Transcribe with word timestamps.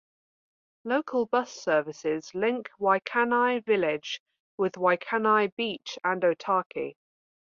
Local 0.83 1.27
bus 1.27 1.53
services 1.53 2.33
link 2.33 2.71
Waikanae 2.79 3.63
Village 3.63 4.19
with 4.57 4.73
Waikanae 4.73 5.55
Beach 5.55 5.99
and 6.03 6.23
Otaki. 6.23 6.95